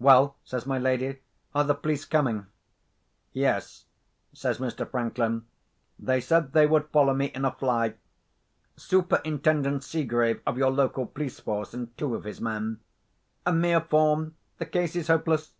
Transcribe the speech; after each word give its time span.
"Well," 0.00 0.34
says 0.42 0.66
my 0.66 0.78
lady, 0.80 1.20
"are 1.54 1.62
the 1.62 1.76
police 1.76 2.04
coming?" 2.04 2.46
"Yes," 3.32 3.84
says 4.32 4.58
Mr. 4.58 4.84
Franklin; 4.90 5.46
"they 5.96 6.20
said 6.20 6.50
they 6.54 6.66
would 6.66 6.88
follow 6.88 7.14
me 7.14 7.26
in 7.26 7.44
a 7.44 7.52
fly. 7.52 7.94
Superintendent 8.76 9.84
Seegrave, 9.84 10.40
of 10.44 10.58
your 10.58 10.72
local 10.72 11.06
police 11.06 11.38
force, 11.38 11.72
and 11.72 11.96
two 11.96 12.16
of 12.16 12.24
his 12.24 12.40
men. 12.40 12.80
A 13.46 13.52
mere 13.52 13.80
form! 13.80 14.34
The 14.58 14.66
case 14.66 14.96
is 14.96 15.06
hopeless." 15.06 15.52